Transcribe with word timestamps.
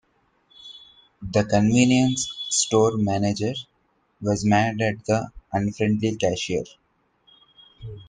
The 1.21 1.43
convenience 1.43 2.33
store 2.49 2.97
manager 2.97 3.53
was 4.19 4.43
mad 4.43 4.81
at 4.81 5.05
the 5.05 5.31
unfriendly 5.53 6.15
cashier. 6.15 6.63